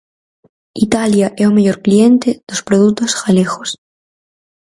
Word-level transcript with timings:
Italia 0.85 1.27
é 1.41 1.45
o 1.47 1.55
mellor 1.57 1.77
cliente 1.85 2.29
dos 2.47 2.63
produtos 2.67 3.11
galegos. 3.23 3.69